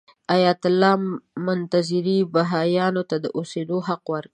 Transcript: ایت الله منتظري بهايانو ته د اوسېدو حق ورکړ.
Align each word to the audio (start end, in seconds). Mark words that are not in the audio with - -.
ایت 0.35 0.61
الله 0.71 0.95
منتظري 1.45 2.17
بهايانو 2.33 3.01
ته 3.09 3.15
د 3.23 3.25
اوسېدو 3.37 3.77
حق 3.87 4.03
ورکړ. 4.13 4.23